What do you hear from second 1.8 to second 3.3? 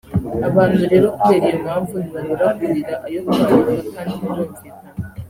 ntibabura kurira ayo